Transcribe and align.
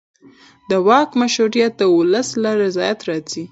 د 0.69 0.71
واک 0.87 1.09
مشروعیت 1.21 1.73
د 1.77 1.83
ولس 1.97 2.29
له 2.43 2.51
رضایت 2.63 2.99
راځي 3.09 3.45